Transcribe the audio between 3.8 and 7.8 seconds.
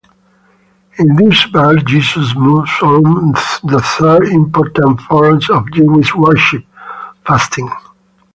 third important form of Jewish worship: fasting.